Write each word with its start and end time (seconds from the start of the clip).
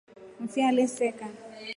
Ni 0.39 0.47
fi 0.53 0.59
aliseka. 0.69 1.27